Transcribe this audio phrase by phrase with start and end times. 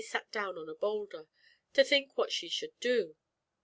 [0.03, 1.27] sat down on a boulder,
[1.73, 3.15] to think what she should do.